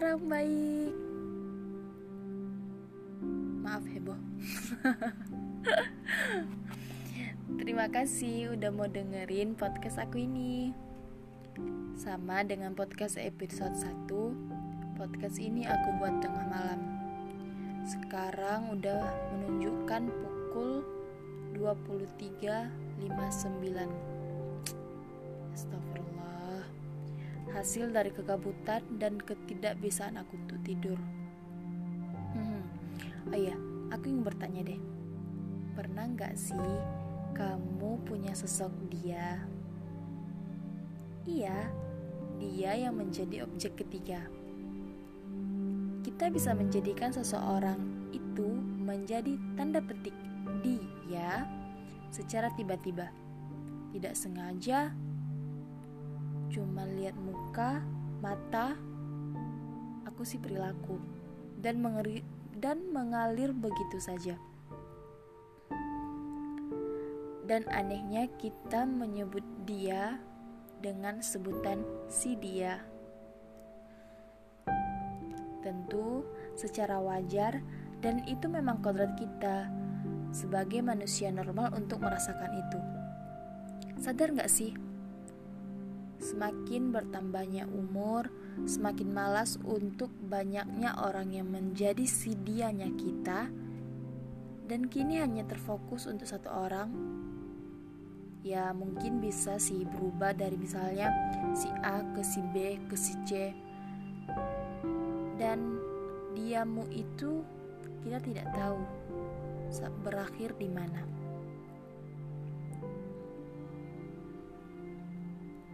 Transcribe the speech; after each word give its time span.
orang 0.00 0.32
baik. 0.32 0.96
Maaf 3.60 3.84
heboh. 3.84 4.16
Terima 7.60 7.84
kasih 7.92 8.56
udah 8.56 8.72
mau 8.72 8.88
dengerin 8.88 9.52
podcast 9.60 10.00
aku 10.00 10.24
ini. 10.24 10.72
Sama 12.00 12.40
dengan 12.48 12.72
podcast 12.72 13.20
episode 13.20 13.76
1, 13.76 14.96
podcast 14.96 15.36
ini 15.36 15.68
aku 15.68 15.88
buat 16.00 16.16
tengah 16.24 16.48
malam. 16.48 16.80
Sekarang 17.84 18.80
udah 18.80 19.04
menunjukkan 19.36 20.08
pukul 20.08 20.80
23.59 21.60 23.04
Astagfirullah 25.52 25.99
Hasil 27.50 27.90
dari 27.90 28.14
kegabutan 28.14 28.82
dan 28.96 29.18
ketidakbisaan 29.18 30.16
aku 30.20 30.38
untuk 30.38 30.60
tidur 30.62 30.98
hmm. 32.36 32.62
Oh 33.30 33.38
iya, 33.38 33.54
aku 33.90 34.10
ingin 34.10 34.24
bertanya 34.24 34.62
deh 34.64 34.80
Pernah 35.74 36.06
gak 36.14 36.34
sih 36.38 36.74
kamu 37.34 38.02
punya 38.04 38.34
sosok 38.34 38.74
dia? 38.90 39.40
Iya, 41.24 41.70
dia 42.42 42.72
yang 42.74 42.98
menjadi 42.98 43.44
objek 43.46 43.80
ketiga 43.82 44.24
Kita 46.06 46.32
bisa 46.32 46.56
menjadikan 46.56 47.12
seseorang 47.12 47.78
itu 48.10 48.46
menjadi 48.82 49.38
tanda 49.54 49.78
petik 49.78 50.14
dia 51.10 51.44
secara 52.14 52.54
tiba-tiba 52.54 53.10
tidak 53.90 54.14
sengaja 54.14 54.94
cuma 56.50 56.82
lihat 56.82 57.14
muka, 57.14 57.78
mata, 58.18 58.74
aku 60.02 60.26
sih 60.26 60.42
perilaku 60.42 60.98
dan 61.62 61.78
mengeri 61.78 62.26
dan 62.58 62.90
mengalir 62.90 63.54
begitu 63.54 64.02
saja. 64.02 64.34
Dan 67.46 67.66
anehnya 67.70 68.30
kita 68.38 68.86
menyebut 68.86 69.42
dia 69.66 70.18
dengan 70.82 71.22
sebutan 71.22 71.82
si 72.10 72.34
dia. 72.38 72.82
Tentu 75.62 76.26
secara 76.58 76.98
wajar 76.98 77.62
dan 78.02 78.22
itu 78.26 78.46
memang 78.46 78.82
kodrat 78.82 79.14
kita 79.18 79.70
sebagai 80.30 80.82
manusia 80.82 81.30
normal 81.34 81.74
untuk 81.74 82.02
merasakan 82.02 82.54
itu. 82.54 82.80
Sadar 83.98 84.32
gak 84.32 84.48
sih 84.48 84.89
Semakin 86.30 86.94
bertambahnya 86.94 87.66
umur, 87.66 88.30
semakin 88.62 89.10
malas 89.10 89.58
untuk 89.66 90.14
banyaknya 90.30 90.94
orang 90.94 91.34
yang 91.34 91.50
menjadi 91.50 92.06
si 92.06 92.38
dianya 92.38 92.86
kita, 92.94 93.50
dan 94.70 94.86
kini 94.86 95.18
hanya 95.18 95.42
terfokus 95.42 96.06
untuk 96.06 96.30
satu 96.30 96.46
orang. 96.46 96.94
Ya, 98.46 98.70
mungkin 98.70 99.18
bisa 99.18 99.58
sih 99.58 99.82
berubah 99.82 100.32
dari 100.38 100.54
misalnya 100.54 101.10
si 101.50 101.66
A 101.82 101.98
ke 102.14 102.22
si 102.22 102.38
B 102.54 102.78
ke 102.86 102.94
si 102.94 103.18
C, 103.26 103.50
dan 105.34 105.82
diamu 106.38 106.86
itu 106.94 107.42
kita 108.06 108.22
tidak 108.22 108.46
tahu 108.54 108.78
berakhir 110.06 110.54
di 110.62 110.70
mana. 110.70 111.19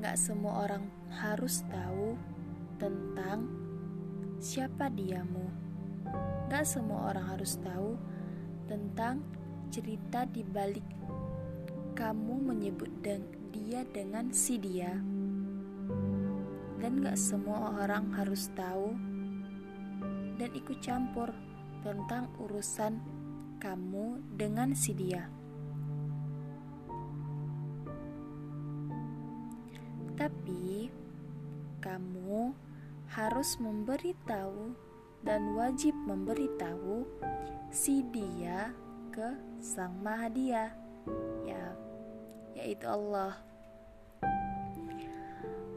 Gak 0.00 0.16
semua 0.16 0.64
orang 0.64 0.88
harus 1.12 1.60
tahu 1.68 2.16
tentang 2.80 3.44
siapa 4.40 4.88
diamu. 4.88 5.44
Gak 6.48 6.64
semua 6.64 7.12
orang 7.12 7.36
harus 7.36 7.60
tahu 7.60 8.00
tentang 8.64 9.20
cerita 9.68 10.24
di 10.24 10.40
balik 10.40 10.88
kamu 11.92 12.48
menyebut 12.48 12.88
dan 13.04 13.28
dia 13.52 13.84
dengan 13.92 14.32
si 14.32 14.56
dia. 14.56 14.96
Dan 16.80 17.04
gak 17.04 17.20
semua 17.20 17.84
orang 17.84 18.08
harus 18.16 18.48
tahu 18.56 18.96
dan 20.40 20.48
ikut 20.56 20.80
campur 20.80 21.28
tentang 21.84 22.32
urusan 22.40 22.96
kamu 23.60 24.24
dengan 24.32 24.72
si 24.72 24.96
dia. 24.96 25.28
Tapi 30.20 30.92
kamu 31.80 32.52
harus 33.08 33.56
memberitahu 33.56 34.76
dan 35.24 35.56
wajib 35.56 35.96
memberitahu 36.04 37.08
si 37.72 38.04
dia 38.12 38.68
ke 39.08 39.32
sang 39.64 39.96
maha 40.04 40.28
dia 40.28 40.76
ya 41.48 41.72
yaitu 42.52 42.84
Allah. 42.84 43.40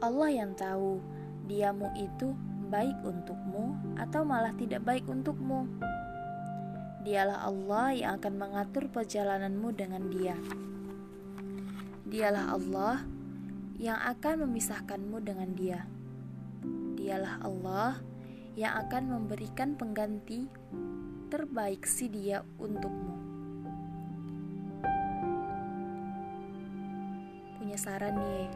Allah 0.04 0.28
yang 0.28 0.52
tahu 0.52 1.00
diamu 1.48 1.88
itu 1.96 2.36
baik 2.68 3.00
untukmu 3.00 3.72
atau 3.96 4.28
malah 4.28 4.52
tidak 4.60 4.84
baik 4.84 5.08
untukmu. 5.08 5.64
Dialah 7.00 7.48
Allah 7.48 7.96
yang 7.96 8.10
akan 8.20 8.34
mengatur 8.36 8.92
perjalananmu 8.92 9.72
dengan 9.72 10.04
dia. 10.12 10.36
Dialah 12.04 12.52
Allah 12.52 13.13
yang 13.84 14.00
akan 14.00 14.48
memisahkanmu 14.48 15.20
dengan 15.20 15.52
Dia. 15.52 15.84
Dialah 16.96 17.44
Allah 17.44 18.00
yang 18.56 18.72
akan 18.80 19.12
memberikan 19.12 19.76
pengganti 19.76 20.48
terbaik 21.28 21.84
si 21.84 22.08
Dia 22.08 22.40
untukmu. 22.56 23.12
Punya 27.60 27.76
saran 27.76 28.16
nih, 28.16 28.48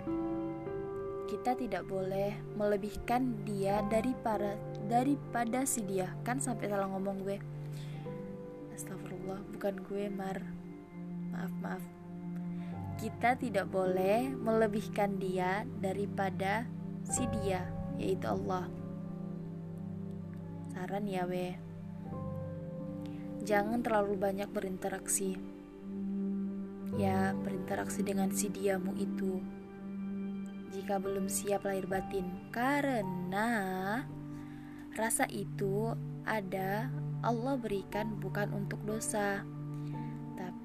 kita 1.29 1.61
tidak 1.61 1.85
boleh 1.85 2.33
melebihkan 2.57 3.37
Dia 3.45 3.85
daripada 3.93 4.57
daripada 4.89 5.69
si 5.69 5.85
Dia. 5.85 6.09
Kan 6.25 6.41
sampai 6.41 6.73
salah 6.73 6.89
ngomong 6.89 7.21
gue. 7.21 7.37
Astagfirullah, 8.73 9.45
bukan 9.53 9.77
gue, 9.93 10.09
Mar. 10.09 10.41
Maaf, 11.29 11.53
maaf 11.61 11.98
kita 13.09 13.41
tidak 13.41 13.73
boleh 13.73 14.37
melebihkan 14.37 15.17
dia 15.17 15.65
daripada 15.81 16.69
si 17.09 17.25
dia, 17.41 17.65
yaitu 17.97 18.29
Allah. 18.29 18.69
Saran 20.77 21.09
ya, 21.09 21.25
we. 21.25 21.57
Jangan 23.49 23.81
terlalu 23.81 24.13
banyak 24.13 24.53
berinteraksi. 24.53 25.41
Ya, 27.01 27.33
berinteraksi 27.33 28.05
dengan 28.05 28.29
si 28.29 28.53
diamu 28.53 28.93
itu. 29.01 29.41
Jika 30.77 31.01
belum 31.01 31.33
siap 31.33 31.65
lahir 31.65 31.89
batin, 31.89 32.29
karena 32.53 33.49
rasa 34.93 35.25
itu 35.33 35.97
ada 36.29 36.93
Allah 37.25 37.57
berikan 37.57 38.21
bukan 38.21 38.53
untuk 38.53 38.85
dosa 38.85 39.49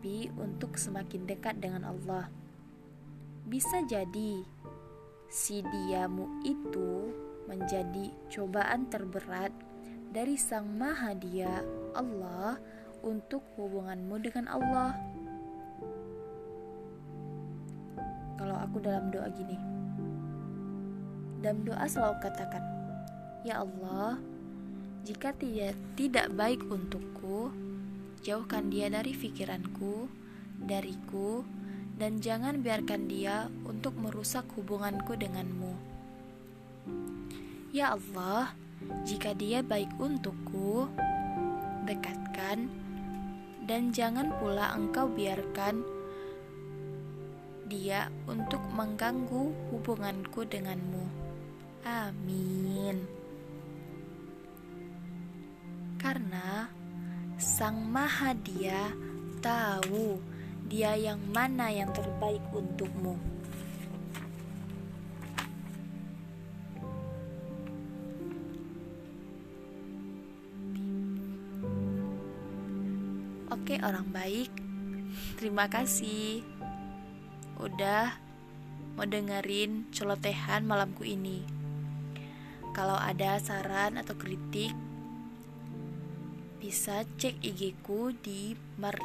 tapi 0.03 0.27
untuk 0.35 0.75
semakin 0.75 1.23
dekat 1.23 1.63
dengan 1.63 1.87
Allah. 1.87 2.27
Bisa 3.47 3.87
jadi 3.87 4.43
si 5.31 5.63
diamu 5.63 6.43
itu 6.43 7.07
menjadi 7.47 8.11
cobaan 8.27 8.91
terberat 8.91 9.55
dari 10.11 10.35
Sang 10.35 10.67
Maha 10.75 11.15
Dia 11.15 11.63
Allah 11.95 12.59
untuk 12.99 13.47
hubunganmu 13.55 14.19
dengan 14.19 14.51
Allah. 14.51 14.91
Kalau 18.35 18.59
aku 18.59 18.83
dalam 18.83 19.07
doa 19.07 19.31
gini, 19.31 19.55
dalam 21.39 21.63
doa 21.63 21.87
selalu 21.87 22.19
katakan, 22.19 22.63
"Ya 23.47 23.63
Allah, 23.63 24.19
jika 25.07 25.31
tidak 25.39 25.79
tidak 25.95 26.27
baik 26.35 26.59
untukku, 26.67 27.55
Jauhkan 28.23 28.71
dia 28.71 28.87
dari 28.87 29.11
pikiranku, 29.11 30.07
dariku, 30.63 31.43
dan 31.99 32.23
jangan 32.23 32.63
biarkan 32.63 33.11
dia 33.11 33.51
untuk 33.67 33.99
merusak 33.99 34.47
hubunganku 34.55 35.19
denganmu. 35.19 35.75
Ya 37.75 37.91
Allah, 37.91 38.55
jika 39.03 39.35
dia 39.35 39.59
baik 39.59 39.91
untukku, 39.99 40.87
dekatkan, 41.83 42.71
dan 43.67 43.91
jangan 43.91 44.31
pula 44.39 44.71
engkau 44.71 45.11
biarkan 45.11 45.83
dia 47.67 48.07
untuk 48.27 48.63
mengganggu 48.71 49.51
hubunganku 49.71 50.47
denganmu. 50.47 51.05
Amin. 51.83 53.03
Karena 55.99 56.67
Sang 57.53 57.85
Maha 57.85 58.33
Dia 58.33 58.89
tahu 59.37 60.17
dia 60.65 60.97
yang 60.97 61.21
mana 61.29 61.69
yang 61.69 61.93
terbaik 61.93 62.41
untukmu. 62.49 63.13
Oke, 73.53 73.77
orang 73.85 74.09
baik. 74.09 74.49
Terima 75.37 75.69
kasih 75.69 76.41
udah 77.61 78.17
mau 78.97 79.05
dengerin 79.05 79.93
celotehan 79.93 80.65
malamku 80.65 81.05
ini. 81.05 81.45
Kalau 82.73 82.97
ada 82.97 83.37
saran 83.37 84.01
atau 84.01 84.17
kritik, 84.17 84.73
bisa 86.63 87.03
cek 87.19 87.43
IG 87.43 87.75
ku 87.83 88.15
di 88.23 88.55
mar, 88.79 88.95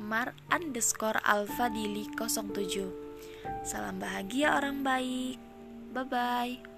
mar 0.00 0.32
underscore 0.48 1.20
alfa 1.20 1.68
dili 1.68 2.08
07. 2.16 3.68
Salam 3.68 4.00
bahagia 4.00 4.56
orang 4.56 4.80
baik. 4.80 5.36
Bye-bye. 5.92 6.71